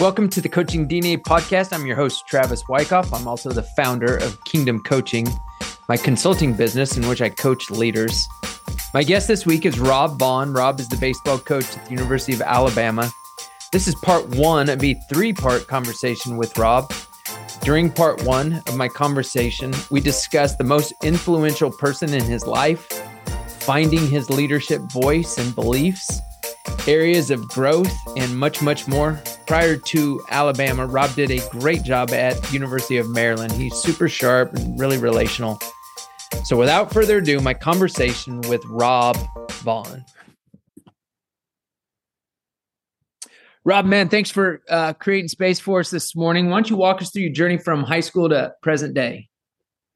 [0.00, 1.74] Welcome to the Coaching DNA podcast.
[1.74, 3.12] I'm your host, Travis Wyckoff.
[3.12, 5.28] I'm also the founder of Kingdom Coaching,
[5.90, 8.26] my consulting business in which I coach leaders.
[8.94, 10.54] My guest this week is Rob Vaughn.
[10.54, 13.10] Rob is the baseball coach at the University of Alabama.
[13.72, 16.90] This is part one of a three part conversation with Rob.
[17.60, 22.86] During part one of my conversation, we discussed the most influential person in his life,
[23.60, 26.22] finding his leadership voice and beliefs
[26.86, 29.20] areas of growth, and much, much more.
[29.46, 33.52] Prior to Alabama, Rob did a great job at University of Maryland.
[33.52, 35.58] He's super sharp and really relational.
[36.44, 39.16] So without further ado, my conversation with Rob
[39.62, 40.04] Vaughn.
[43.64, 46.48] Rob, man, thanks for uh, creating space for us this morning.
[46.48, 49.28] Why don't you walk us through your journey from high school to present day?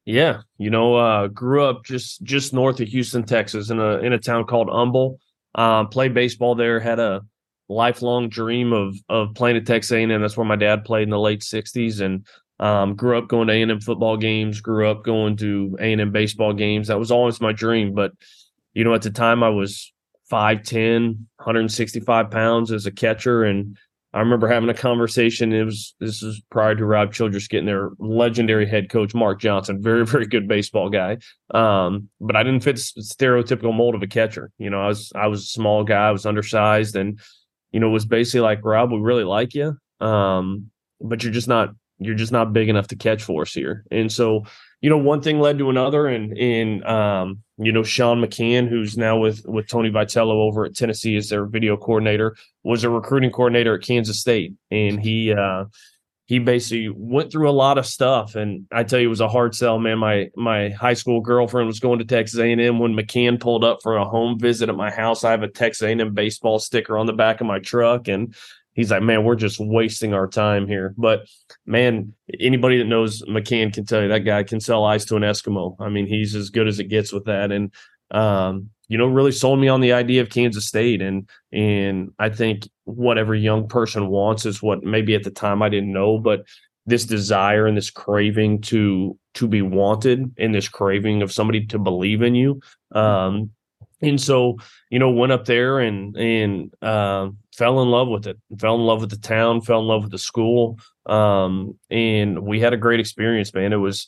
[0.05, 4.13] Yeah, you know, uh, grew up just just north of Houston, Texas, in a in
[4.13, 5.19] a town called Humble.
[5.55, 6.79] Um, played baseball there.
[6.79, 7.21] Had a
[7.69, 10.21] lifelong dream of of playing at Texas A&M.
[10.21, 12.25] That's where my dad played in the late '60s, and
[12.59, 14.61] um, grew up going to A&M football games.
[14.61, 16.87] Grew up going to A&M baseball games.
[16.87, 17.93] That was always my dream.
[17.93, 18.11] But
[18.73, 19.93] you know, at the time, I was
[20.31, 23.77] 5'10", 165 pounds as a catcher, and
[24.15, 25.51] I remember having a conversation.
[25.51, 29.81] It was this is prior to Rob Childress getting their legendary head coach Mark Johnson,
[29.81, 31.17] very very good baseball guy.
[31.53, 34.51] Um, but I didn't fit stereotypical mold of a catcher.
[34.57, 37.19] You know, I was I was a small guy, I was undersized, and
[37.71, 40.71] you know was basically like Rob, we really like you, um,
[41.01, 43.83] but you're just not you're just not big enough to catch for us here.
[43.91, 44.45] And so
[44.79, 48.97] you know, one thing led to another, and in um, you know, Sean McCann, who's
[48.97, 53.31] now with with Tony Vitello over at Tennessee as their video coordinator, was a recruiting
[53.31, 55.65] coordinator at Kansas State, and he uh,
[56.25, 58.35] he basically went through a lot of stuff.
[58.35, 59.99] And I tell you, it was a hard sell, man.
[59.99, 63.63] My my high school girlfriend was going to Texas A and M when McCann pulled
[63.63, 65.23] up for a home visit at my house.
[65.23, 68.09] I have a Texas A and M baseball sticker on the back of my truck,
[68.09, 68.35] and
[68.75, 70.93] he's like, man, we're just wasting our time here.
[70.97, 71.27] But
[71.65, 75.23] man, anybody that knows McCann can tell you that guy can sell ice to an
[75.23, 75.75] Eskimo.
[75.79, 77.51] I mean, he's as good as it gets with that.
[77.51, 77.73] And
[78.11, 81.01] um, you know, really sold me on the idea of Kansas State.
[81.01, 85.63] And and I think what every young person wants is what maybe at the time
[85.63, 86.45] I didn't know, but
[86.85, 91.79] this desire and this craving to to be wanted and this craving of somebody to
[91.79, 92.61] believe in you.
[92.91, 93.51] Um,
[94.05, 94.57] and so,
[94.89, 98.37] you know, went up there and and uh, fell in love with it.
[98.59, 99.61] Fell in love with the town.
[99.61, 100.79] Fell in love with the school.
[101.05, 103.73] Um, and we had a great experience, man.
[103.73, 104.07] It was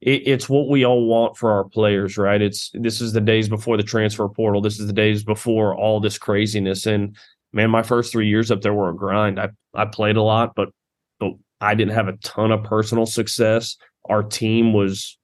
[0.00, 2.40] it, it's what we all want for our players, right?
[2.40, 4.60] It's this is the days before the transfer portal.
[4.60, 6.86] This is the days before all this craziness.
[6.86, 7.16] And
[7.52, 9.40] man, my first three years up there were a grind.
[9.40, 10.70] I I played a lot, but
[11.18, 13.76] but I didn't have a ton of personal success.
[14.08, 15.18] Our team was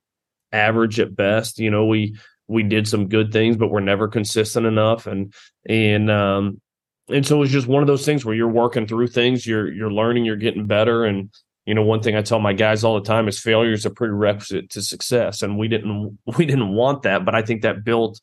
[0.52, 1.58] average at best.
[1.58, 2.16] You know, we
[2.48, 5.06] we did some good things, but we're never consistent enough.
[5.06, 5.32] And
[5.68, 6.60] and um
[7.08, 9.92] and so it's just one of those things where you're working through things, you're you're
[9.92, 11.04] learning, you're getting better.
[11.04, 11.30] And
[11.66, 13.90] you know, one thing I tell my guys all the time is failure is a
[13.90, 15.42] prerequisite to success.
[15.42, 18.20] And we didn't we didn't want that, but I think that built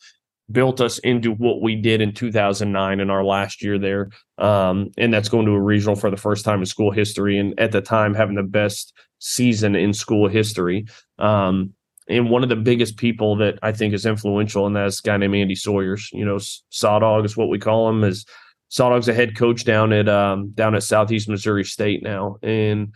[0.51, 4.09] built us into what we did in 2009 in our last year there.
[4.37, 7.37] Um, and that's going to a regional for the first time in school history.
[7.37, 10.87] And at the time, having the best season in school history.
[11.17, 11.73] Um,
[12.11, 15.17] and one of the biggest people that I think is influential, and that's a guy
[15.17, 16.09] named Andy Sawyers.
[16.11, 18.03] You know, Sawdog is what we call him.
[18.03, 18.25] Is
[18.69, 22.93] Sawdog's a head coach down at um, down at Southeast Missouri State now, and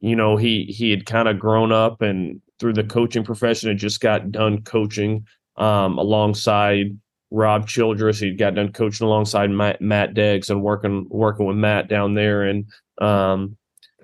[0.00, 3.78] you know he he had kind of grown up and through the coaching profession had
[3.78, 6.96] just got done coaching um, alongside
[7.30, 8.18] Rob Childress.
[8.18, 12.42] He'd got done coaching alongside Matt, Matt Deggs and working working with Matt down there,
[12.42, 12.66] and
[13.00, 13.56] um,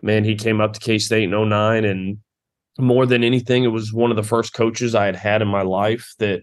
[0.02, 2.19] man, he came up to K State in 09 and
[2.78, 5.62] more than anything, it was one of the first coaches I had had in my
[5.62, 6.43] life that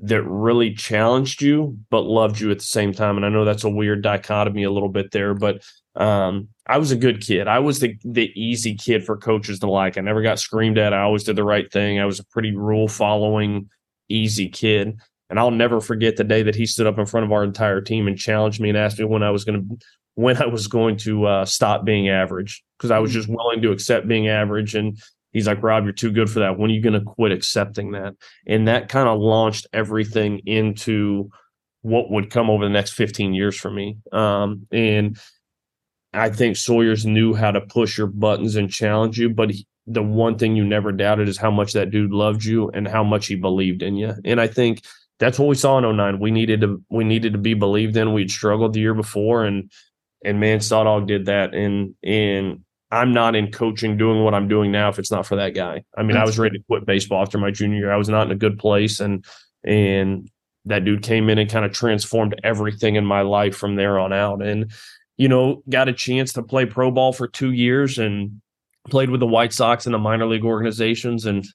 [0.00, 3.16] that really challenged you but loved you at the same time.
[3.16, 5.62] And I know that's a weird dichotomy a little bit there, but
[5.94, 7.46] um, I was a good kid.
[7.46, 9.96] I was the the easy kid for coaches to like.
[9.96, 10.92] I never got screamed at.
[10.92, 12.00] I always did the right thing.
[12.00, 13.70] I was a pretty rule following,
[14.08, 14.98] easy kid.
[15.30, 17.80] And I'll never forget the day that he stood up in front of our entire
[17.80, 19.78] team and challenged me and asked me when I was going to
[20.16, 23.14] when I was going to uh, stop being average because I was mm.
[23.14, 24.98] just willing to accept being average and
[25.34, 26.58] He's like, Rob, you're too good for that.
[26.58, 28.14] When are you going to quit accepting that?
[28.46, 31.28] And that kind of launched everything into
[31.82, 33.98] what would come over the next 15 years for me.
[34.12, 35.18] Um, and
[36.14, 40.02] I think Sawyers knew how to push your buttons and challenge you, but he, the
[40.02, 43.26] one thing you never doubted is how much that dude loved you and how much
[43.26, 44.14] he believed in you.
[44.24, 44.82] And I think
[45.18, 46.20] that's what we saw in 09.
[46.20, 48.14] We needed to we needed to be believed in.
[48.14, 49.70] We'd struggled the year before and
[50.24, 51.54] and man, Sawdog did that.
[51.54, 52.64] And and
[52.94, 55.82] I'm not in coaching doing what I'm doing now if it's not for that guy.
[55.96, 57.92] I mean, That's I was ready to quit baseball after my junior year.
[57.92, 59.24] I was not in a good place and
[59.64, 60.30] and
[60.66, 64.12] that dude came in and kind of transformed everything in my life from there on
[64.12, 64.42] out.
[64.42, 64.70] And
[65.16, 68.40] you know, got a chance to play pro ball for two years and
[68.90, 71.46] played with the White Sox in the minor league organizations and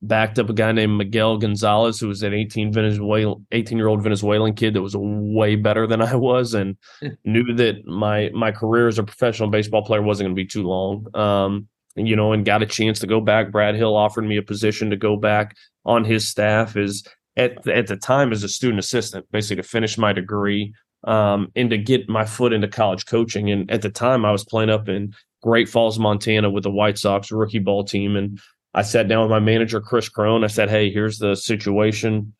[0.00, 4.02] backed up a guy named Miguel Gonzalez, who was an 18 Venezuelan 18 year old
[4.02, 6.76] Venezuelan kid that was way better than I was and
[7.24, 10.64] knew that my my career as a professional baseball player wasn't going to be too
[10.64, 11.06] long.
[11.14, 13.50] Um, you know, and got a chance to go back.
[13.50, 17.02] Brad Hill offered me a position to go back on his staff as
[17.36, 20.72] at at the time as a student assistant, basically to finish my degree
[21.04, 23.50] um, and to get my foot into college coaching.
[23.50, 26.98] And at the time, I was playing up in Great Falls, Montana, with the White
[26.98, 28.40] Sox rookie ball team, and
[28.74, 30.44] I sat down with my manager, Chris Cron.
[30.44, 32.34] I said, Hey, here's the situation.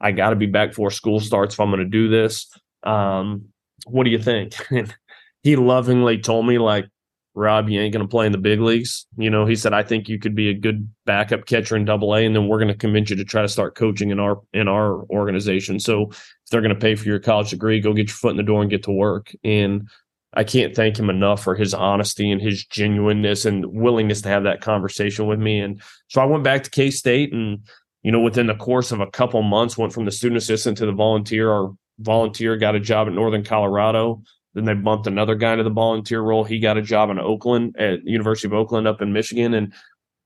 [0.00, 2.50] I got to be back before school starts if I'm going to do this.
[2.82, 3.46] Um,
[3.86, 4.54] what do you think?
[4.70, 4.94] And
[5.42, 6.86] he lovingly told me, like,
[7.34, 9.06] Rob, you ain't going to play in the big leagues.
[9.18, 12.14] You know, he said, I think you could be a good backup catcher in double
[12.14, 14.40] A, and then we're going to convince you to try to start coaching in our
[14.52, 15.80] in our organization.
[15.80, 18.36] So if they're going to pay for your college degree, go get your foot in
[18.36, 19.32] the door and get to work.
[19.44, 19.88] And
[20.36, 24.44] I can't thank him enough for his honesty and his genuineness and willingness to have
[24.44, 25.60] that conversation with me.
[25.60, 27.60] And so I went back to K State and,
[28.02, 30.86] you know, within the course of a couple months, went from the student assistant to
[30.86, 31.50] the volunteer.
[31.50, 34.22] Our volunteer got a job at Northern Colorado.
[34.54, 36.44] Then they bumped another guy to the volunteer role.
[36.44, 39.54] He got a job in Oakland at University of Oakland up in Michigan.
[39.54, 39.72] And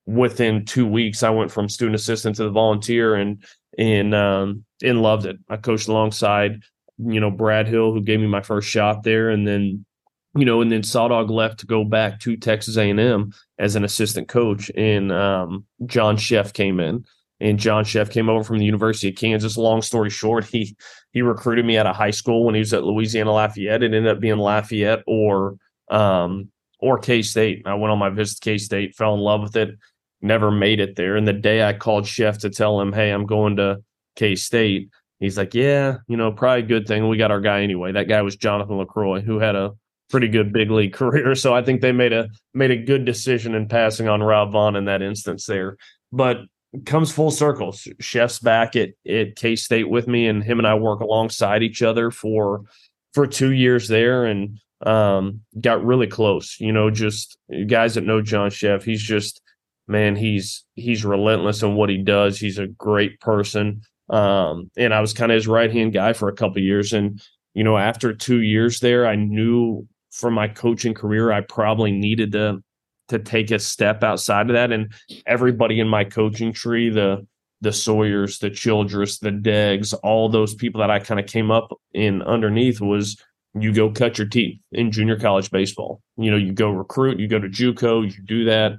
[0.06, 3.42] within two weeks, I went from student assistant to the volunteer and
[3.76, 5.36] and um, and loved it.
[5.48, 6.62] I coached alongside,
[6.98, 9.84] you know, Brad Hill, who gave me my first shot there, and then
[10.36, 14.28] you know, and then Sawdog left to go back to Texas A&M as an assistant
[14.28, 17.04] coach, and um, John Szefc came in,
[17.40, 19.56] and John Szefc came over from the University of Kansas.
[19.56, 20.76] Long story short, he
[21.12, 23.82] he recruited me out of high school when he was at Louisiana Lafayette.
[23.82, 25.56] It ended up being Lafayette or
[25.90, 27.62] um, or K State.
[27.64, 29.70] I went on my visit to K State, fell in love with it,
[30.20, 31.16] never made it there.
[31.16, 33.82] And the day I called Szefc to tell him, "Hey, I'm going to
[34.14, 34.90] K State,"
[35.20, 37.08] he's like, "Yeah, you know, probably a good thing.
[37.08, 39.72] We got our guy anyway." That guy was Jonathan Lucroy, who had a
[40.10, 41.34] pretty good big league career.
[41.34, 44.76] So I think they made a made a good decision in passing on Rob Vaughn
[44.76, 45.76] in that instance there.
[46.12, 46.42] But
[46.86, 47.72] comes full circle.
[47.72, 51.82] Szefc's back at at K State with me, and him and I work alongside each
[51.82, 52.62] other for
[53.14, 56.58] for two years there, and um, got really close.
[56.60, 59.40] You know, just guys that know John Szefc, he's just
[59.86, 62.38] man, he's he's relentless in what he does.
[62.38, 63.82] He's a great person.
[64.10, 67.20] Um, and I was kind of his right hand guy for a couple years, and
[67.54, 69.86] you know, after two years there, I knew
[70.18, 72.62] for my coaching career, I probably needed to
[73.08, 74.70] to take a step outside of that.
[74.70, 74.92] And
[75.26, 77.26] everybody in my coaching tree, the
[77.60, 81.72] the Sawyers, the Childress, the Deggs, all those people that I kind of came up
[81.92, 83.20] in underneath was
[83.58, 86.00] you go cut your teeth in junior college baseball.
[86.16, 88.74] You know, you go recruit, you go to JUCO, you do that,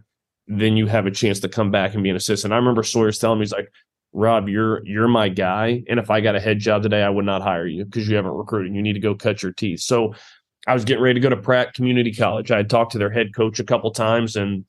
[0.47, 2.53] then you have a chance to come back and be an assistant.
[2.53, 3.69] I remember Sawyer's telling me, he's like,
[4.13, 7.25] Rob, you're you're my guy, and if I got a head job today, I would
[7.25, 8.73] not hire you because you haven't recruited.
[8.73, 9.81] You need to go cut your teeth.
[9.81, 10.15] So
[10.69, 12.51] I was getting ready to go to Pratt Community College.
[12.51, 14.65] I had talked to their head coach a couple times and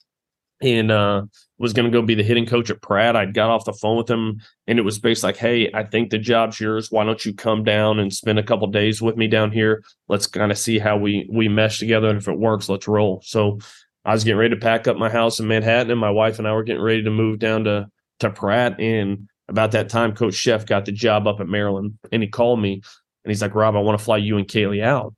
[0.62, 1.22] and uh,
[1.58, 3.16] was going to go be the hitting coach at Pratt.
[3.16, 6.08] I'd got off the phone with him, and it was based like, "Hey, I think
[6.08, 6.90] the job's yours.
[6.90, 9.82] Why don't you come down and spend a couple days with me down here?
[10.08, 13.20] Let's kind of see how we we mesh together, and if it works, let's roll."
[13.22, 13.58] So
[14.06, 16.48] I was getting ready to pack up my house in Manhattan, and my wife and
[16.48, 17.88] I were getting ready to move down to
[18.20, 18.80] to Pratt.
[18.80, 22.60] And about that time, Coach Szefc got the job up at Maryland, and he called
[22.60, 25.14] me, and he's like, "Rob, I want to fly you and Kaylee out."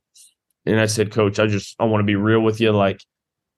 [0.65, 2.71] And I said, Coach, I just I want to be real with you.
[2.71, 3.01] Like,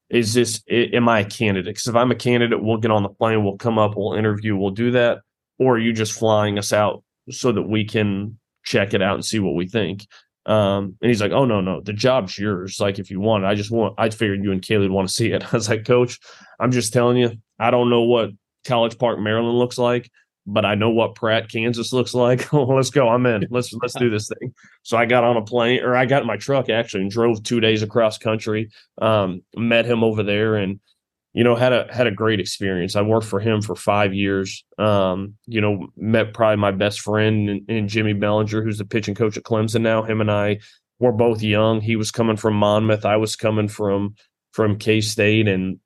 [0.10, 1.74] is this am I a candidate?
[1.74, 4.56] Because if I'm a candidate, we'll get on the plane, we'll come up, we'll interview,
[4.56, 5.20] we'll do that.
[5.60, 9.26] Or are you just flying us out so that we can check it out and
[9.26, 10.06] see what we think?
[10.48, 12.80] Um, and he's like, "Oh no, no, the job's yours.
[12.80, 13.96] Like if you want it, I just want.
[13.98, 16.20] I figured you and Kaylee would want to see it." I was like, "Coach,
[16.60, 18.32] I'm just telling you, I don't know what
[18.66, 20.12] College Park, Maryland looks like
[20.48, 22.52] but I know what Pratt, Kansas looks like.
[22.54, 23.10] let's go.
[23.10, 23.48] I'm in.
[23.50, 24.54] Let's let's do this thing.
[24.84, 27.44] So I got on a plane, or I got in my truck actually, and drove
[27.44, 28.70] two days across country.
[29.02, 30.80] Um, met him over there, and
[31.34, 32.96] you know had a had a great experience.
[32.96, 34.64] I worked for him for five years.
[34.78, 39.38] Um, you know, met probably my best friend in Jimmy Belanger, who's the pitching coach
[39.38, 40.04] at Clemson now.
[40.04, 40.60] Him and I
[41.00, 41.82] were both young.
[41.82, 43.06] He was coming from Monmouth.
[43.06, 44.16] I was coming from
[44.52, 45.80] from K State, and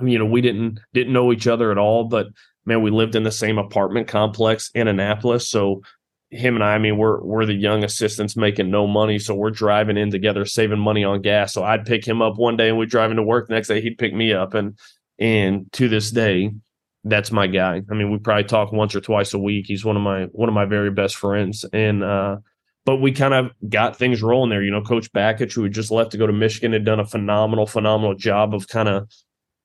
[0.00, 2.26] you know we didn't didn't know each other at all, but
[2.66, 5.48] man, we lived in the same apartment complex in Annapolis.
[5.48, 5.82] So
[6.30, 9.50] him and I, I mean, we're we're the young assistants making no money, so we're
[9.50, 11.52] driving in together, saving money on gas.
[11.52, 13.48] So I'd pick him up one day, and we'd drive into work.
[13.48, 14.78] The next day, he'd pick me up, and
[15.18, 16.52] and to this day,
[17.04, 17.82] that's my guy.
[17.88, 19.66] I mean, we probably talk once or twice a week.
[19.66, 22.38] He's one of my one of my very best friends, and uh,
[22.84, 24.62] but we kind of got things rolling there.
[24.62, 27.06] You know, Coach Bakich, who had just left to go to Michigan, had done a
[27.06, 29.08] phenomenal, phenomenal job of kind of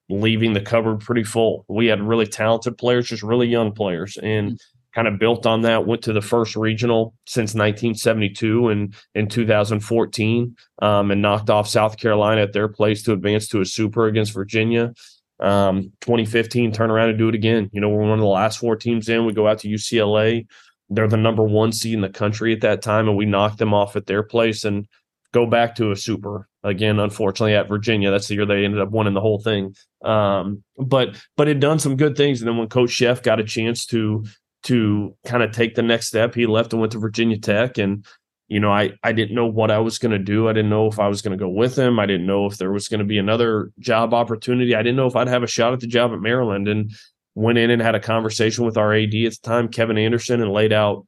[0.09, 1.65] leaving the cupboard pretty full.
[1.67, 4.17] We had really talented players, just really young players.
[4.17, 4.59] And
[4.93, 5.85] kind of built on that.
[5.85, 11.97] Went to the first regional since 1972 and in 2014, um, and knocked off South
[11.97, 14.93] Carolina at their place to advance to a super against Virginia.
[15.39, 17.69] Um, 2015, turn around and do it again.
[17.71, 19.25] You know, we're one of the last four teams in.
[19.25, 20.47] We go out to UCLA.
[20.89, 23.73] They're the number one seed in the country at that time, and we knocked them
[23.73, 24.87] off at their place and
[25.33, 26.99] go back to a super again.
[26.99, 29.75] Unfortunately, at Virginia, that's the year they ended up winning the whole thing.
[30.03, 32.41] Um, but but it done some good things.
[32.41, 34.25] And then when Coach Szefc got a chance to
[34.63, 38.05] to kind of take the next step, he left and went to Virginia Tech, and
[38.47, 40.49] you know, I I didn't know what I was going to do.
[40.49, 41.99] I didn't know if I was going to go with him.
[41.99, 44.75] I didn't know if there was going to be another job opportunity.
[44.75, 46.67] I didn't know if I'd have a shot at the job at Maryland.
[46.67, 46.91] And
[47.35, 50.51] went in and had a conversation with our AD at the time, Kevin Anderson, and
[50.51, 51.05] laid out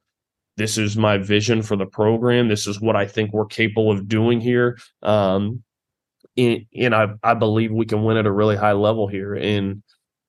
[0.56, 2.48] this is my vision for the program.
[2.48, 4.78] This is what I think we're capable of doing here.
[5.02, 5.62] Um,
[6.36, 9.34] and, and I I believe we can win at a really high level here.
[9.34, 9.82] And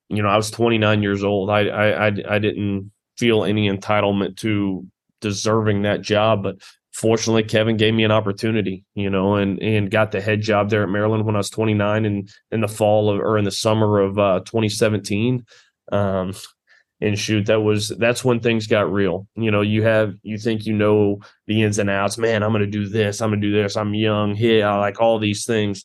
[0.10, 1.50] you know, I was 29 years old.
[1.50, 4.86] I I I, I didn't feel any entitlement to
[5.22, 6.58] deserving that job, but
[6.94, 10.84] fortunately Kevin gave me an opportunity, you know, and and got the head job there
[10.84, 14.00] at Maryland when I was 29 and in the fall of or in the summer
[14.00, 15.46] of uh, 2017.
[15.92, 16.34] Um,
[17.04, 19.28] and shoot, that was that's when things got real.
[19.36, 22.18] You know, you have you think you know the ins and outs.
[22.18, 23.22] Man, I'm to do this.
[23.22, 23.76] I'm to do this.
[23.76, 24.36] I'm young.
[24.38, 25.84] Yeah, I like all these things.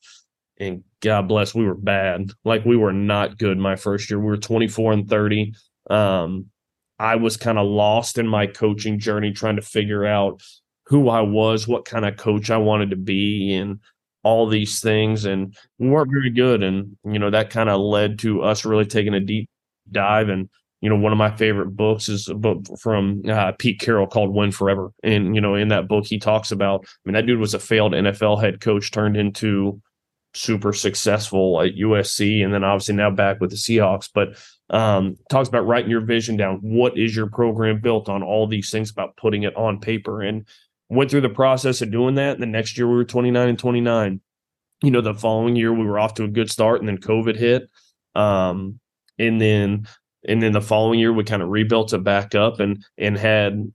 [0.60, 2.30] And God bless, we were bad.
[2.44, 4.18] Like we were not good my first year.
[4.20, 5.54] We were 24 and 30.
[5.90, 6.46] Um,
[7.00, 10.42] I was kind of lost in my coaching journey, trying to figure out
[10.86, 13.80] who I was, what kind of coach I wanted to be, and
[14.22, 15.24] all these things.
[15.24, 16.62] And we weren't very good.
[16.62, 19.48] And, you know, that kind of led to us really taking a deep
[19.90, 20.28] dive.
[20.28, 20.48] And,
[20.80, 24.34] you know, one of my favorite books is a book from uh, Pete Carroll called
[24.34, 24.92] Win Forever.
[25.02, 27.58] And, you know, in that book, he talks about, I mean, that dude was a
[27.58, 29.80] failed NFL head coach turned into
[30.34, 34.08] super successful at USC and then obviously now back with the Seahawks.
[34.12, 34.38] But
[34.70, 36.58] um, talks about writing your vision down.
[36.62, 38.22] What is your program built on?
[38.22, 40.22] All these things about putting it on paper.
[40.22, 40.46] And,
[40.88, 42.34] went through the process of doing that.
[42.34, 44.20] And the next year we were 29 and 29.
[44.82, 47.36] You know, the following year we were off to a good start and then COVID
[47.36, 47.68] hit.
[48.14, 48.80] Um,
[49.18, 49.88] and then
[50.26, 53.72] and then the following year we kind of rebuilt it back up and and had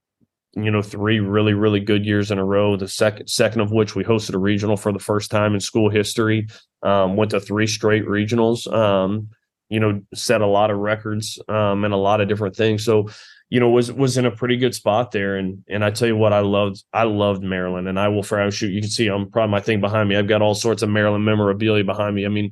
[0.55, 3.95] you know three really really good years in a row the second second of which
[3.95, 6.47] we hosted a regional for the first time in school history
[6.83, 9.29] um, went to three straight regionals um,
[9.69, 13.07] you know set a lot of records um, and a lot of different things so
[13.53, 15.35] you know, was was in a pretty good spot there.
[15.35, 18.49] And and I tell you what, I loved I loved Maryland, and I will forever
[18.49, 18.71] shoot.
[18.71, 20.15] You can see I'm probably my thing behind me.
[20.15, 22.25] I've got all sorts of Maryland memorabilia behind me.
[22.25, 22.51] I mean,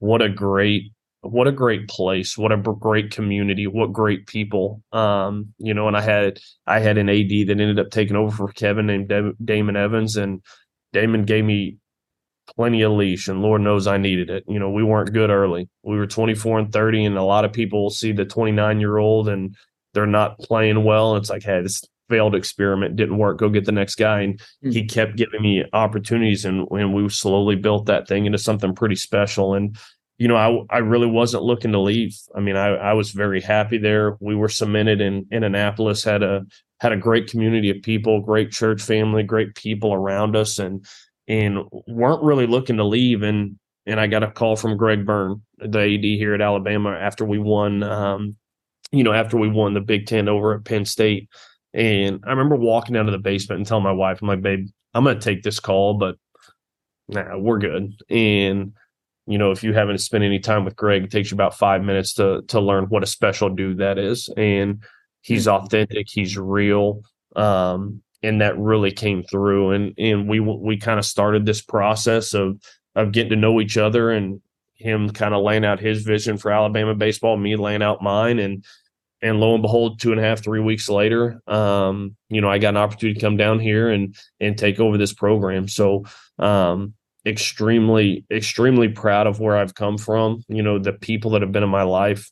[0.00, 5.48] what a great what a great place what a great community what great people um
[5.58, 8.52] you know and i had i had an ad that ended up taking over for
[8.52, 9.12] kevin named
[9.44, 10.42] damon evans and
[10.92, 11.76] damon gave me
[12.56, 15.68] plenty of leash and lord knows i needed it you know we weren't good early
[15.84, 19.28] we were 24 and 30 and a lot of people see the 29 year old
[19.28, 19.56] and
[19.94, 21.16] they're not playing well.
[21.16, 23.38] It's like, hey, this failed experiment didn't work.
[23.38, 24.20] Go get the next guy.
[24.20, 24.70] And mm-hmm.
[24.70, 28.96] he kept giving me opportunities, and, and we slowly built that thing into something pretty
[28.96, 29.54] special.
[29.54, 29.76] And
[30.18, 32.16] you know, I I really wasn't looking to leave.
[32.34, 34.16] I mean, I I was very happy there.
[34.20, 36.42] We were cemented in in Annapolis, had a
[36.80, 40.84] had a great community of people, great church family, great people around us, and
[41.28, 43.22] and weren't really looking to leave.
[43.22, 47.24] And and I got a call from Greg Byrne, the AD here at Alabama, after
[47.24, 48.36] we won um,
[48.92, 51.28] you know, after we won the Big Ten over at Penn State.
[51.74, 54.68] And I remember walking down to the basement and telling my wife, I'm like, babe,
[54.92, 56.16] I'm going to take this call, but
[57.08, 57.94] nah, we're good.
[58.10, 58.74] And,
[59.26, 61.82] you know, if you haven't spent any time with Greg, it takes you about five
[61.82, 64.28] minutes to to learn what a special dude that is.
[64.36, 64.82] And
[65.20, 65.64] he's mm-hmm.
[65.64, 67.02] authentic, he's real.
[67.36, 69.72] Um, and that really came through.
[69.72, 72.60] And and we we kind of started this process of
[72.94, 74.40] of getting to know each other and
[74.74, 78.64] him kind of laying out his vision for Alabama baseball, me laying out mine, and
[79.22, 82.58] and lo and behold, two and a half, three weeks later, um, you know, I
[82.58, 85.68] got an opportunity to come down here and and take over this program.
[85.68, 86.04] So
[86.40, 86.94] um,
[87.26, 90.42] extremely, extremely proud of where I've come from.
[90.48, 92.30] You know, the people that have been in my life.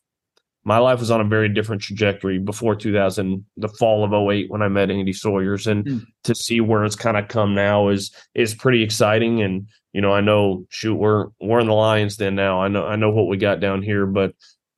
[0.63, 4.61] My life was on a very different trajectory before 2000, the fall of 08 when
[4.61, 6.05] I met Andy Sawyers, and mm.
[6.25, 9.41] to see where it's kind of come now is is pretty exciting.
[9.41, 12.61] And you know, I know, shoot, we're we're in the Lions Den now.
[12.61, 14.35] I know I know what we got down here, but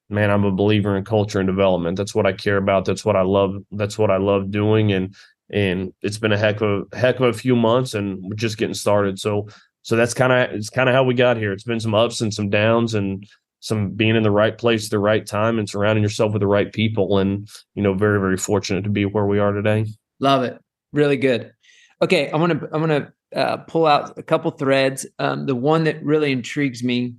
[0.09, 1.97] man, I'm a believer in culture and development.
[1.97, 2.85] That's what I care about.
[2.85, 3.57] That's what I love.
[3.73, 4.93] That's what I love doing.
[4.93, 5.17] And
[5.51, 8.57] and it's been a heck of a heck of a few months, and we're just
[8.57, 9.19] getting started.
[9.19, 9.49] So
[9.83, 11.53] so that's kind of it's kind of how we got here.
[11.53, 13.27] It's been some ups and some downs, and
[13.61, 16.47] some being in the right place at the right time, and surrounding yourself with the
[16.47, 17.19] right people.
[17.19, 19.87] And you know, very very fortunate to be where we are today.
[20.21, 20.59] Love it.
[20.93, 21.53] Really good.
[22.01, 25.07] Okay, I'm gonna I'm gonna uh, pull out a couple threads.
[25.19, 27.15] Um, the one that really intrigues me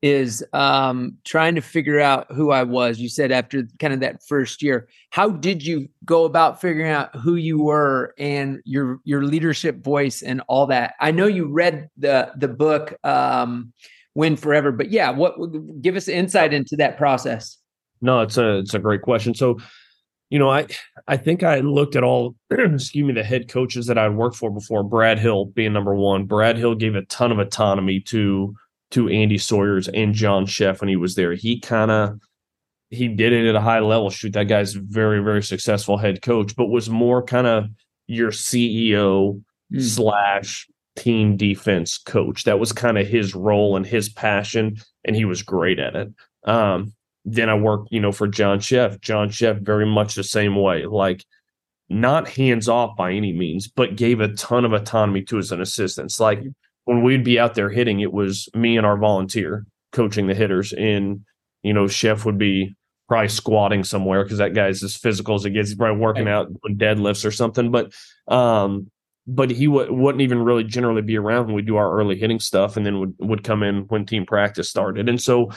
[0.00, 3.00] is um, trying to figure out who I was.
[3.00, 7.14] You said after kind of that first year, how did you go about figuring out
[7.16, 10.94] who you were and your your leadership voice and all that?
[11.00, 13.72] I know you read the the book um,
[14.14, 15.36] Win Forever, but yeah, what
[15.82, 17.58] give us insight into that process?
[18.00, 19.34] No, it's a it's a great question.
[19.34, 19.58] So,
[20.30, 20.68] you know, I
[21.08, 24.50] I think I looked at all excuse me the head coaches that I'd worked for
[24.50, 24.84] before.
[24.84, 26.26] Brad Hill being number one.
[26.26, 28.54] Brad Hill gave a ton of autonomy to
[28.92, 31.34] to Andy Sawyers and John Szefc when he was there.
[31.34, 32.18] He kind of
[32.90, 34.08] he did it at a high level.
[34.10, 37.66] Shoot, that guy's very very successful head coach, but was more kind of
[38.06, 39.42] your CEO
[39.72, 39.82] mm.
[39.82, 40.66] slash
[40.96, 42.44] team defense coach.
[42.44, 46.08] That was kind of his role and his passion, and he was great at it.
[46.44, 46.92] Um,
[47.24, 49.00] then I worked, you know, for John Szefc.
[49.00, 51.24] John Szefc very much the same way, like
[51.88, 56.20] not hands off by any means, but gave a ton of autonomy to his assistants.
[56.20, 56.42] Like
[56.88, 60.72] when we'd be out there hitting, it was me and our volunteer coaching the hitters.
[60.72, 61.20] And,
[61.62, 62.74] you know, Szefc would be
[63.08, 65.68] probably squatting somewhere because that guy's as physical as it gets.
[65.68, 67.70] He's probably working out on deadlifts or something.
[67.70, 67.92] But,
[68.26, 68.90] um,
[69.26, 72.40] but he w- wouldn't even really generally be around when we do our early hitting
[72.40, 75.10] stuff and then would, would come in when team practice started.
[75.10, 75.50] And so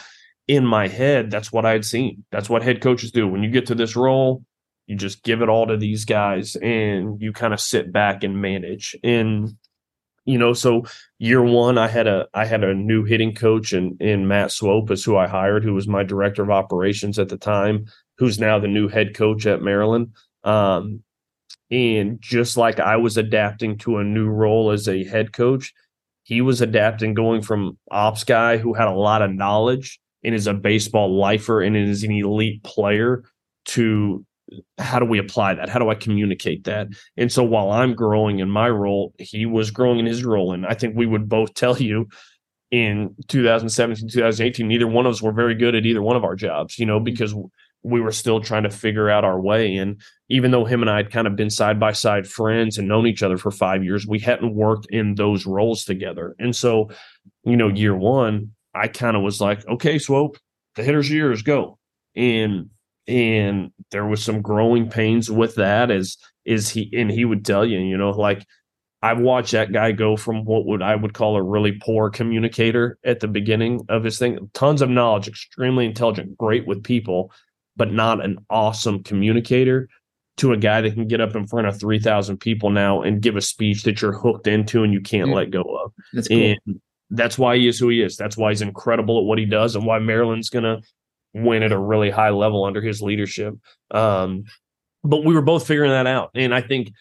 [0.49, 2.25] in my head, that's what I had seen.
[2.33, 3.25] That's what head coaches do.
[3.25, 4.43] When you get to this role,
[4.85, 8.41] you just give it all to these guys and you kind of sit back and
[8.41, 8.97] manage.
[9.01, 9.55] And
[10.25, 10.85] you know, so
[11.17, 14.51] year one, I had a I had a new hitting coach and in, in Matt
[14.51, 17.85] Swope is who I hired, who was my director of operations at the time,
[18.17, 20.13] who's now the new head coach at Maryland.
[20.43, 21.03] Um,
[21.71, 25.73] and just like I was adapting to a new role as a head coach,
[26.23, 30.47] he was adapting going from ops guy who had a lot of knowledge and is
[30.47, 33.23] a baseball lifer and is an elite player
[33.65, 34.25] to
[34.77, 35.69] how do we apply that?
[35.69, 36.87] How do I communicate that?
[37.17, 40.53] And so while I'm growing in my role, he was growing in his role.
[40.53, 42.07] And I think we would both tell you
[42.71, 46.35] in 2017, 2018, neither one of us were very good at either one of our
[46.35, 47.05] jobs, you know, mm-hmm.
[47.05, 47.35] because
[47.83, 49.75] we were still trying to figure out our way.
[49.75, 52.87] And even though him and I had kind of been side by side friends and
[52.87, 56.35] known each other for five years, we hadn't worked in those roles together.
[56.39, 56.89] And so,
[57.43, 60.37] you know, year one, I kind of was like, okay, Swope,
[60.75, 61.77] the hitter's years go.
[62.15, 62.69] And
[63.07, 67.65] and there was some growing pains with that as is he and he would tell
[67.65, 68.45] you you know like
[69.03, 72.99] I've watched that guy go from what would I would call a really poor communicator
[73.03, 77.31] at the beginning of his thing, tons of knowledge, extremely intelligent, great with people,
[77.75, 79.89] but not an awesome communicator,
[80.37, 83.35] to a guy that can get up in front of 3,000 people now and give
[83.35, 85.35] a speech that you're hooked into and you can't yeah.
[85.35, 85.93] let go of.
[86.13, 86.55] That's cool.
[86.65, 88.17] And that's why he is who he is.
[88.17, 90.81] That's why he's incredible at what he does and why Maryland's to
[91.33, 93.55] win at a really high level under his leadership.
[93.91, 94.45] Um,
[95.03, 96.31] but we were both figuring that out.
[96.35, 96.91] And I think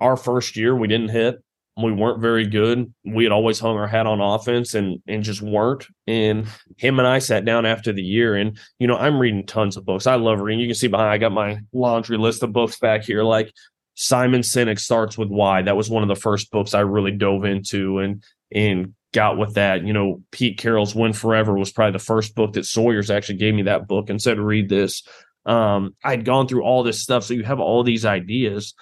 [0.00, 1.42] our first year we didn't hit.
[1.80, 2.92] We weren't very good.
[3.04, 5.86] We had always hung our hat on offense and and just weren't.
[6.06, 9.76] And him and I sat down after the year and you know, I'm reading tons
[9.76, 10.06] of books.
[10.06, 10.60] I love reading.
[10.60, 13.22] You can see behind I got my laundry list of books back here.
[13.22, 13.52] Like
[13.94, 15.62] Simon Sinek starts with why.
[15.62, 18.22] That was one of the first books I really dove into and
[18.52, 19.84] and got with that.
[19.84, 23.54] You know, Pete Carroll's Win Forever was probably the first book that Sawyer's actually gave
[23.54, 25.02] me that book and said, read this.
[25.46, 27.24] Um, I'd gone through all this stuff.
[27.24, 28.74] So you have all these ideas.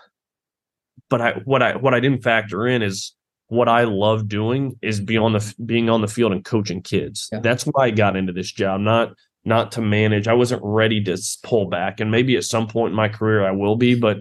[1.08, 3.14] But I what I what I didn't factor in is
[3.46, 7.28] what I love doing is be on the being on the field and coaching kids.
[7.32, 7.40] Yeah.
[7.40, 9.12] That's why I got into this job, not
[9.44, 10.28] not to manage.
[10.28, 12.00] I wasn't ready to pull back.
[12.00, 14.18] And maybe at some point in my career I will be, but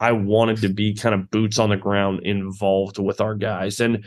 [0.00, 3.78] I wanted to be kind of boots on the ground involved with our guys.
[3.78, 4.06] And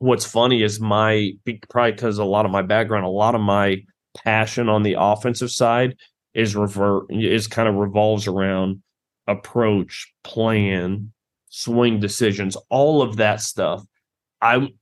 [0.00, 3.82] what's funny is my probably because a lot of my background, a lot of my
[4.24, 5.96] passion on the offensive side
[6.34, 8.82] is revert is kind of revolves around
[9.28, 11.12] approach, plan,
[11.50, 13.84] swing decisions, all of that stuff.
[14.40, 14.72] I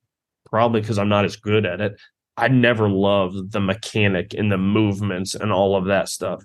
[0.48, 2.00] probably because I'm not as good at it.
[2.36, 6.44] I never loved the mechanic and the movements and all of that stuff.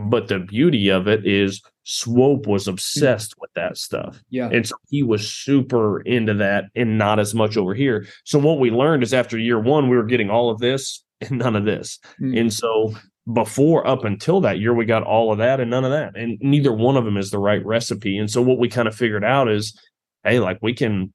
[0.00, 2.70] But the beauty of it is Swope was hmm.
[2.70, 4.22] obsessed with that stuff.
[4.30, 4.48] Yeah.
[4.52, 8.06] And so he was super into that and not as much over here.
[8.24, 11.38] So what we learned is after year one, we were getting all of this and
[11.38, 11.98] none of this.
[12.20, 12.38] Mm.
[12.38, 12.94] And so
[13.32, 16.16] before up until that year, we got all of that and none of that.
[16.16, 18.16] And neither one of them is the right recipe.
[18.18, 19.78] And so what we kind of figured out is,
[20.24, 21.12] hey, like we can,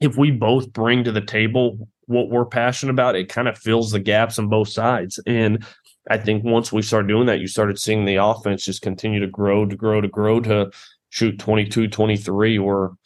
[0.00, 3.90] if we both bring to the table what we're passionate about, it kind of fills
[3.90, 5.20] the gaps on both sides.
[5.26, 5.64] And
[6.10, 9.28] I think once we started doing that, you started seeing the offense just continue to
[9.28, 10.70] grow, to grow, to grow, to
[11.10, 12.96] shoot 22, 23, or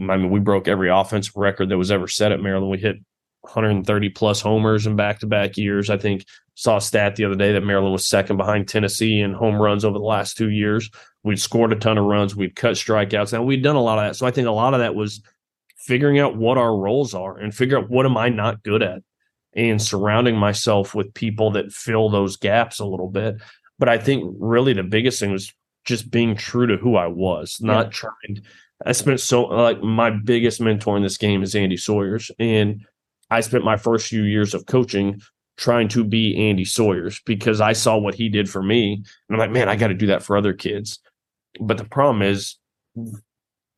[0.00, 2.70] I mean, we broke every offensive record that was ever set at Maryland.
[2.70, 2.96] We hit
[3.42, 5.90] 130 plus homers in back to back years.
[5.90, 9.32] I think saw a stat the other day that Maryland was second behind Tennessee in
[9.32, 10.90] home runs over the last two years.
[11.22, 12.34] We'd scored a ton of runs.
[12.34, 13.32] We'd cut strikeouts.
[13.32, 14.16] Now we'd done a lot of that.
[14.16, 15.22] So I think a lot of that was
[15.76, 19.02] figuring out what our roles are and figure out what am I not good at
[19.54, 23.36] and surrounding myself with people that fill those gaps a little bit.
[23.78, 25.52] But I think really the biggest thing was
[25.84, 27.90] just being true to who I was, not yeah.
[27.90, 28.42] trying.
[28.84, 32.84] I spent so like my biggest mentor in this game is Andy Sawyers, and
[33.30, 35.20] I spent my first few years of coaching
[35.56, 39.38] trying to be Andy Sawyers because I saw what he did for me, and I'm
[39.38, 40.98] like, man, I got to do that for other kids.
[41.60, 42.56] But the problem is,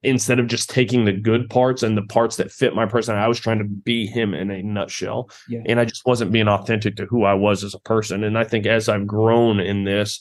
[0.02, 3.28] instead of just taking the good parts and the parts that fit my person I
[3.28, 5.30] was trying to be him in a nutshell.
[5.48, 5.62] Yeah.
[5.66, 8.24] And I just wasn't being authentic to who I was as a person.
[8.24, 10.20] And I think as I've grown in this,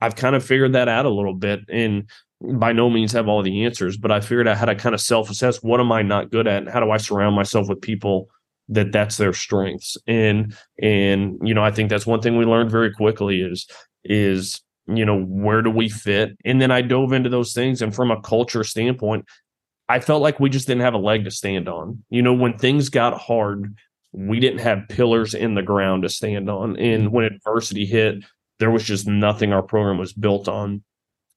[0.00, 1.60] I've kind of figured that out a little bit.
[1.68, 2.08] And
[2.40, 5.00] by no means have all the answers, but I figured out how to kind of
[5.00, 7.80] self assess what am I not good at and how do I surround myself with
[7.80, 8.28] people
[8.68, 9.96] that that's their strengths.
[10.06, 13.68] And, and, you know, I think that's one thing we learned very quickly is,
[14.04, 16.36] is you know, where do we fit?
[16.44, 17.82] And then I dove into those things.
[17.82, 19.26] And from a culture standpoint,
[19.88, 22.04] I felt like we just didn't have a leg to stand on.
[22.10, 23.76] You know, when things got hard,
[24.12, 26.78] we didn't have pillars in the ground to stand on.
[26.78, 28.24] And when adversity hit,
[28.58, 30.82] there was just nothing our program was built on.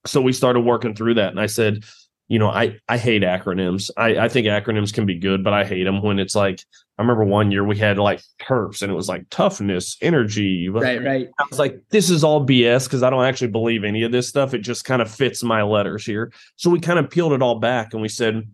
[0.06, 1.30] So we started working through that.
[1.30, 1.84] And I said,
[2.28, 3.90] you know, I, I hate acronyms.
[3.96, 6.64] I, I think acronyms can be good, but I hate them when it's like,
[6.98, 10.68] I remember one year we had like TERFs and it was like toughness, energy.
[10.68, 11.28] Right, right.
[11.38, 14.28] I was like, this is all BS because I don't actually believe any of this
[14.28, 14.54] stuff.
[14.54, 16.32] It just kind of fits my letters here.
[16.56, 18.48] So we kind of peeled it all back and we said,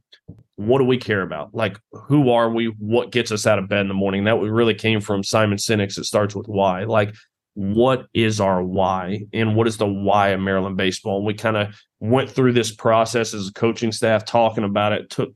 [0.56, 1.54] what do we care about?
[1.54, 2.66] Like, who are we?
[2.78, 4.24] What gets us out of bed in the morning?
[4.24, 5.98] That really came from Simon Sinek's.
[5.98, 6.84] It starts with why.
[6.84, 7.14] Like,
[7.54, 11.18] what is our why and what is the why of Maryland baseball?
[11.18, 15.02] And we kind of went through this process as a coaching staff talking about it.
[15.02, 15.34] it took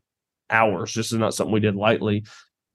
[0.51, 0.95] hours.
[0.95, 2.25] This is not something we did lightly.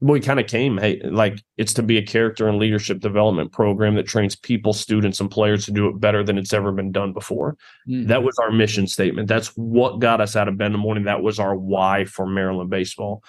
[0.02, 3.96] We kind of came, hey, like it's to be a character and leadership development program
[3.96, 7.14] that trains people, students, and players to do it better than it's ever been done
[7.14, 7.56] before.
[7.88, 8.08] Mm-hmm.
[8.08, 9.28] That was our mission statement.
[9.28, 11.04] That's what got us out of bed in the morning.
[11.04, 13.24] That was our why for Maryland baseball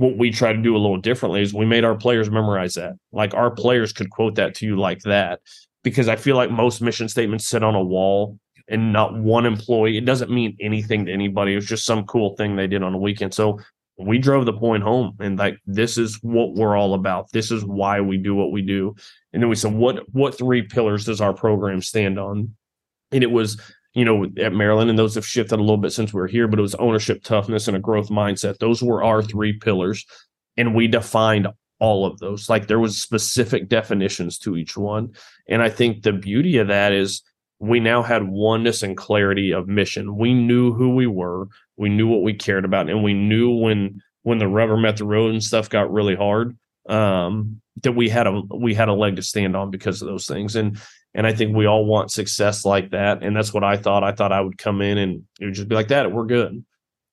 [0.00, 2.94] what we try to do a little differently is we made our players memorize that.
[3.12, 5.40] Like our players could quote that to you like that
[5.84, 9.98] because I feel like most mission statements sit on a wall and not one employee.
[9.98, 11.52] It doesn't mean anything to anybody.
[11.52, 13.34] It was just some cool thing they did on a weekend.
[13.34, 13.60] So
[14.06, 17.30] we drove the point home and like this is what we're all about.
[17.32, 18.94] This is why we do what we do.
[19.32, 22.54] And then we said, what what three pillars does our program stand on?
[23.12, 23.60] And it was
[23.92, 26.46] you know, at Maryland, and those have shifted a little bit since we are here,
[26.46, 28.58] but it was ownership, toughness, and a growth mindset.
[28.58, 30.06] Those were our three pillars,
[30.56, 31.48] and we defined
[31.80, 32.48] all of those.
[32.48, 35.14] Like there was specific definitions to each one,
[35.48, 37.22] and I think the beauty of that is
[37.60, 40.16] we now had oneness and clarity of mission.
[40.16, 41.46] We knew who we were,
[41.76, 45.04] we knew what we cared about, and we knew when when the rubber met the
[45.04, 46.56] road and stuff got really hard
[46.88, 50.26] um, that we had a we had a leg to stand on because of those
[50.26, 50.56] things.
[50.56, 50.78] And
[51.14, 53.22] and I think we all want success like that.
[53.22, 54.04] And that's what I thought.
[54.04, 56.12] I thought I would come in and it would just be like that.
[56.12, 56.64] We're good.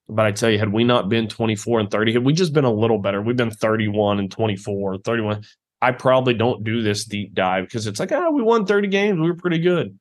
[0.08, 2.64] But I tell you, had we not been 24 and 30, had we just been
[2.64, 5.42] a little better, we've been 31 and 24, 31.
[5.82, 9.20] I probably don't do this deep dive because it's like, ah, we won 30 games.
[9.20, 9.98] We were pretty good.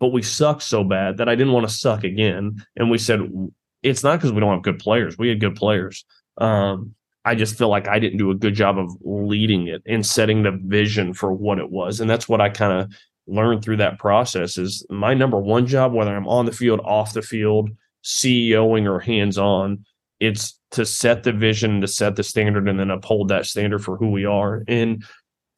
[0.00, 2.64] But we sucked so bad that I didn't want to suck again.
[2.76, 3.20] And we said,
[3.82, 5.16] it's not because we don't have good players.
[5.16, 6.04] We had good players.
[6.38, 10.04] Um, I just feel like I didn't do a good job of leading it and
[10.04, 12.00] setting the vision for what it was.
[12.00, 12.92] And that's what I kind of
[13.26, 17.12] learned through that process is my number one job, whether I'm on the field, off
[17.12, 17.70] the field,
[18.04, 19.84] CEOing or hands on,
[20.18, 23.96] it's to set the vision, to set the standard, and then uphold that standard for
[23.96, 24.64] who we are.
[24.66, 25.04] And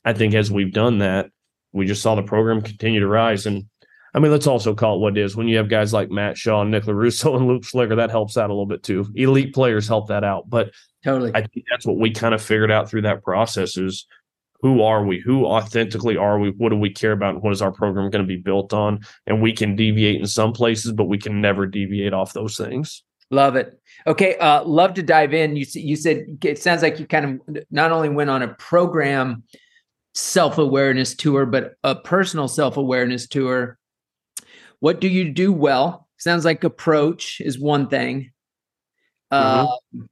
[0.04, 1.30] I think as we've done that,
[1.72, 3.46] we just saw the program continue to rise.
[3.46, 3.64] And
[4.14, 5.36] I mean, let's also call it what it is.
[5.36, 8.50] When you have guys like Matt Shaw, Nick Lorusso, and Luke Shliger, that helps out
[8.50, 9.06] a little bit too.
[9.14, 10.50] Elite players help that out.
[10.50, 10.72] But
[11.04, 11.32] Totally.
[11.34, 14.06] I think that's what we kind of figured out through that process is
[14.60, 15.18] who are we?
[15.18, 16.50] Who authentically are we?
[16.50, 17.34] What do we care about?
[17.34, 19.00] And what is our program going to be built on?
[19.26, 23.02] And we can deviate in some places, but we can never deviate off those things.
[23.30, 23.80] Love it.
[24.06, 25.56] Okay, uh, love to dive in.
[25.56, 29.42] You you said it sounds like you kind of not only went on a program
[30.14, 33.78] self awareness tour, but a personal self awareness tour.
[34.82, 36.08] What do you do well?
[36.18, 38.32] Sounds like approach is one thing.
[39.32, 40.00] Mm-hmm.
[40.00, 40.04] Uh,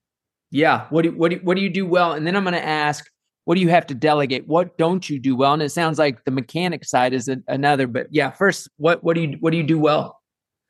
[0.52, 0.86] yeah.
[0.90, 2.12] What do what do what do you do well?
[2.12, 3.04] And then I'm going to ask,
[3.46, 4.46] what do you have to delegate?
[4.46, 5.54] What don't you do well?
[5.54, 7.88] And it sounds like the mechanic side is a, another.
[7.88, 10.20] But yeah, first, what what do you what do you do well?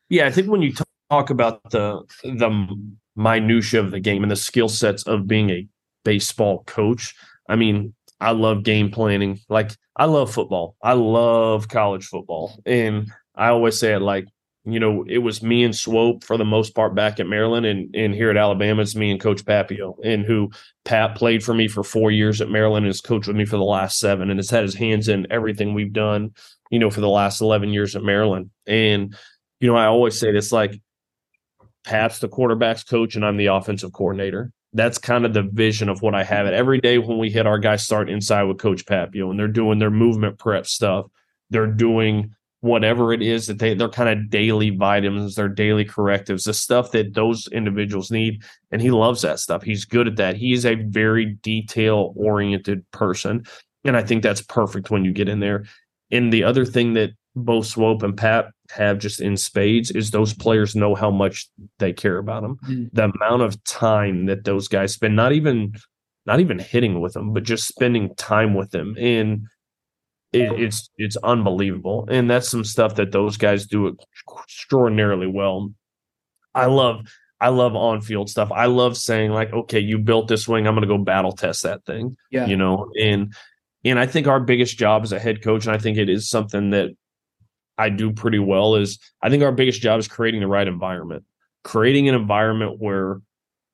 [0.08, 0.72] Yeah, I think when you
[1.10, 5.68] talk about the the minutia of the game and the skill sets of being a
[6.06, 7.14] baseball coach,
[7.50, 9.40] I mean, I love game planning.
[9.50, 10.74] Like I love football.
[10.82, 14.26] I love college football, and I always say it like
[14.66, 17.96] you know, it was me and Swope for the most part back at Maryland, and
[17.96, 20.50] and here at Alabama, it's me and Coach Papio, and who
[20.85, 23.57] Pat played for me for four years at Maryland and has coached with me for
[23.57, 26.33] the last seven, and has had his hands in everything we've done,
[26.70, 28.50] you know, for the last eleven years at Maryland.
[28.66, 29.16] And
[29.61, 30.79] you know, I always say this like
[31.85, 34.53] Pat's the quarterback's coach, and I'm the offensive coordinator.
[34.72, 37.46] that's kind of the vision of what I have it every day when we hit
[37.46, 41.07] our guys start inside with Coach Papio and they're doing their movement prep stuff.
[41.50, 46.44] They're doing whatever it is that they they're kind of daily vitamins, their daily correctives,
[46.44, 48.42] the stuff that those individuals need.
[48.70, 49.62] And he loves that stuff.
[49.62, 50.37] He's good at that.
[50.37, 53.44] He is a very detail oriented person.
[53.85, 55.64] And I think that's perfect when you get in there.
[56.11, 60.35] And the other thing that both Swope and Pat have just in spades is those
[60.35, 62.59] players know how much they care about them.
[62.64, 62.85] Mm-hmm.
[62.92, 65.75] The amount of time that those guys spend, not even
[66.27, 68.94] not even hitting with them, but just spending time with them.
[68.99, 69.46] And
[70.32, 72.06] it, it's it's unbelievable.
[72.10, 73.96] And that's some stuff that those guys do
[74.28, 75.72] extraordinarily well.
[76.54, 77.06] I love
[77.40, 78.52] I love on field stuff.
[78.52, 81.62] I love saying like, okay, you built this wing, I'm going to go battle test
[81.62, 82.16] that thing.
[82.30, 83.34] Yeah, you know, and
[83.84, 86.28] and I think our biggest job as a head coach, and I think it is
[86.28, 86.90] something that
[87.78, 91.24] I do pretty well is I think our biggest job is creating the right environment,
[91.64, 93.20] creating an environment where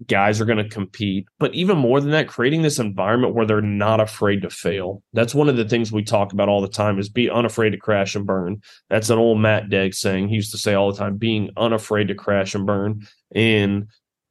[0.06, 3.62] guys are going to compete, but even more than that, creating this environment where they're
[3.62, 5.02] not afraid to fail.
[5.14, 7.78] That's one of the things we talk about all the time is be unafraid to
[7.78, 8.61] crash and burn.
[8.90, 12.09] That's an old Matt Degg saying he used to say all the time, being unafraid
[12.09, 13.06] to crash and burn.
[13.35, 13.88] And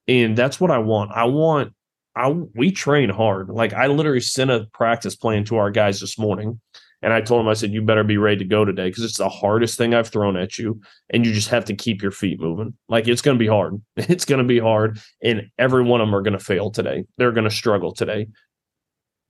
[0.08, 1.12] and that's what I want.
[1.14, 1.74] I want
[2.16, 3.50] I we train hard.
[3.50, 6.62] Like I literally sent a practice plan to our guys this morning
[7.02, 9.18] and I told him, I said, you better be ready to go today because it's
[9.18, 10.82] the hardest thing I've thrown at you.
[11.12, 12.74] And you just have to keep your feet moving.
[12.90, 13.82] Like it's going to be hard.
[13.98, 15.00] It's going to be hard.
[15.22, 17.06] And every one of them are going to fail today.
[17.18, 18.28] They're going to struggle today.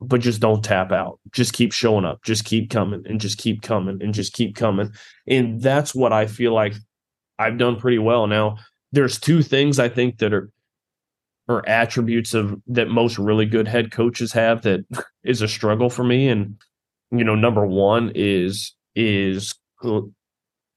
[0.02, 1.20] But just don't tap out.
[1.32, 2.24] Just keep showing up.
[2.24, 4.92] Just keep coming and just keep coming and just keep coming.
[5.28, 6.76] And that's what I feel like
[7.40, 8.28] I've done pretty well.
[8.28, 8.58] Now,
[8.92, 10.50] there's two things I think that are
[11.48, 14.84] or attributes of that most really good head coaches have that
[15.24, 16.28] is a struggle for me.
[16.28, 16.58] And
[17.18, 19.56] you know, number one is is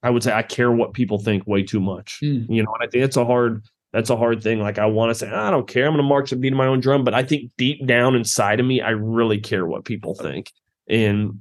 [0.03, 2.19] I would say I care what people think way too much.
[2.23, 2.47] Mm.
[2.49, 4.61] You know, and I think it's a hard that's a hard thing.
[4.61, 5.87] Like I want to say, I don't care.
[5.87, 8.61] I'm going to march and beat my own drum, but I think deep down inside
[8.61, 10.53] of me, I really care what people think,
[10.87, 11.41] and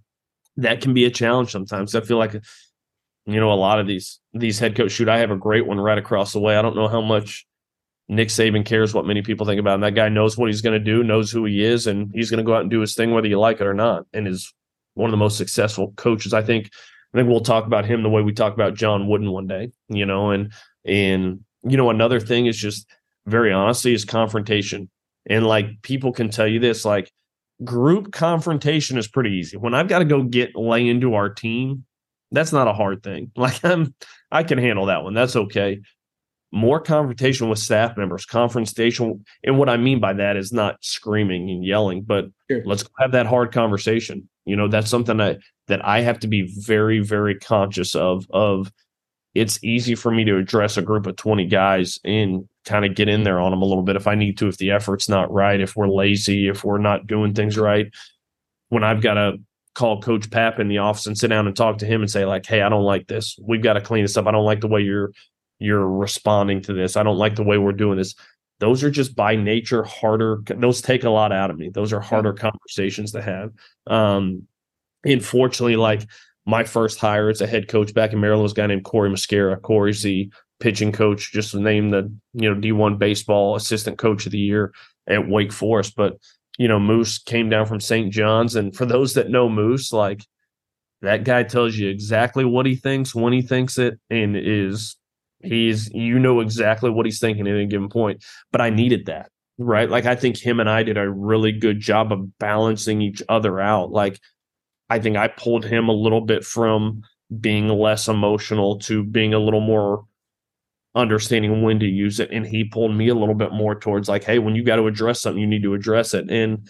[0.58, 1.94] that can be a challenge sometimes.
[1.94, 5.10] I feel like, you know, a lot of these these head coach shoot.
[5.10, 6.56] I have a great one right across the way.
[6.56, 7.46] I don't know how much
[8.08, 9.82] Nick Saban cares what many people think about him.
[9.82, 12.38] That guy knows what he's going to do, knows who he is, and he's going
[12.38, 14.54] to go out and do his thing whether you like it or not, and is
[14.98, 16.34] one of the most successful coaches.
[16.34, 16.70] I think
[17.14, 19.72] I think we'll talk about him the way we talk about John Wooden one day,
[19.90, 20.52] you know, and
[20.86, 22.88] and you know another thing is just
[23.26, 24.90] very honestly is confrontation.
[25.30, 27.12] And like people can tell you this like
[27.64, 29.58] group confrontation is pretty easy.
[29.58, 31.86] When I've got to go get lay into our team,
[32.32, 33.32] that's not a hard thing.
[33.38, 33.94] Like I'm
[34.32, 35.14] I can handle that one.
[35.14, 35.82] That's okay
[36.52, 39.24] more confrontation with staff members, confrontation.
[39.44, 42.64] And what I mean by that is not screaming and yelling, but sure.
[42.66, 44.30] let's have that hard conversation.
[44.48, 48.26] You know, that's something that that I have to be very, very conscious of.
[48.32, 48.72] Of
[49.36, 53.10] it's easy for me to address a group of 20 guys and kind of get
[53.10, 55.32] in there on them a little bit if I need to, if the effort's not
[55.32, 57.94] right, if we're lazy, if we're not doing things right.
[58.70, 59.38] When I've got to
[59.76, 62.26] call Coach Pap in the office and sit down and talk to him and say,
[62.26, 63.38] like, hey, I don't like this.
[63.42, 64.28] We've got to clean this up.
[64.28, 65.12] I don't like the way you're
[65.60, 66.98] you're responding to this.
[66.98, 68.16] I don't like the way we're doing this.
[68.60, 70.42] Those are just by nature harder.
[70.48, 71.70] Those take a lot out of me.
[71.70, 73.52] Those are harder conversations to have.
[73.86, 74.48] Um,
[75.06, 76.08] and fortunately like
[76.46, 79.10] my first hire as a head coach back in Maryland was a guy named Corey
[79.10, 79.62] Muscara.
[79.62, 84.40] Corey's the pitching coach, just named the you know D1 baseball assistant coach of the
[84.40, 84.74] year
[85.08, 85.96] at Wake Forest.
[85.96, 86.18] But
[86.58, 88.12] you know, Moose came down from St.
[88.12, 90.26] John's, and for those that know Moose, like
[91.02, 94.96] that guy tells you exactly what he thinks when he thinks it, and is
[95.42, 98.24] He's you know exactly what he's thinking at any given point.
[98.52, 99.90] But I needed that, right?
[99.90, 103.60] Like I think him and I did a really good job of balancing each other
[103.60, 103.92] out.
[103.92, 104.20] Like
[104.90, 107.04] I think I pulled him a little bit from
[107.40, 110.06] being less emotional to being a little more
[110.96, 112.32] understanding when to use it.
[112.32, 114.88] And he pulled me a little bit more towards like, hey, when you got to
[114.88, 116.30] address something, you need to address it.
[116.30, 116.70] And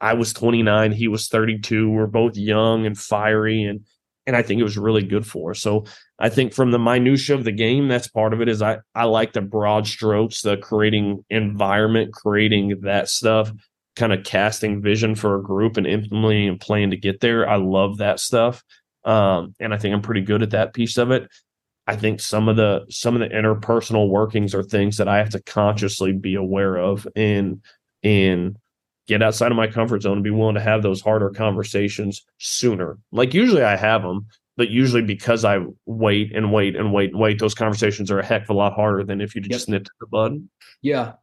[0.00, 1.90] I was 29, he was 32.
[1.90, 3.80] We're both young and fiery and
[4.28, 5.54] and I think it was really good for.
[5.54, 5.86] So
[6.18, 8.48] I think from the minutia of the game, that's part of it.
[8.48, 13.50] Is I I like the broad strokes, the creating environment, creating that stuff,
[13.96, 17.48] kind of casting vision for a group and implementing and playing to get there.
[17.48, 18.62] I love that stuff,
[19.04, 21.26] um, and I think I'm pretty good at that piece of it.
[21.86, 25.30] I think some of the some of the interpersonal workings are things that I have
[25.30, 27.62] to consciously be aware of and
[28.02, 28.58] and
[29.08, 32.98] get outside of my comfort zone and be willing to have those harder conversations sooner.
[33.10, 37.18] Like usually I have them, but usually because I wait and wait and wait and
[37.18, 39.50] wait, those conversations are a heck of a lot harder than if you yep.
[39.50, 40.46] just nip to the bud.
[40.82, 41.14] Yeah.